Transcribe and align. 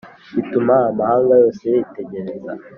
Bituma 0.35 0.75
amahanga 0.91 1.33
yose 1.41 1.61
yitegereza 1.73 2.51